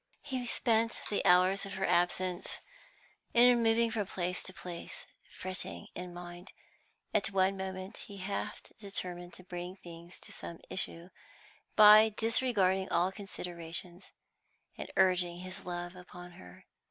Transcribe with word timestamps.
He 0.23 0.43
spent 0.47 0.99
the 1.11 1.23
hours 1.25 1.63
of 1.63 1.75
her 1.75 1.85
absence 1.85 2.57
in 3.35 3.61
moving 3.61 3.91
from 3.91 4.07
place 4.07 4.41
to 4.41 4.51
place, 4.51 5.05
fretting 5.29 5.89
in 5.93 6.11
mind. 6.11 6.53
At 7.13 7.27
one 7.29 7.55
moment, 7.55 7.97
he 8.07 8.17
half 8.17 8.63
determined 8.79 9.35
to 9.35 9.43
bring 9.43 9.75
things 9.75 10.19
to 10.21 10.31
some 10.31 10.57
issue, 10.71 11.09
by 11.75 12.09
disregarding 12.17 12.89
all 12.89 13.11
considerations 13.11 14.05
and 14.75 14.89
urging 14.97 15.41
his 15.41 15.65
love 15.67 15.95
upon 15.95 16.31
her. 16.31 16.65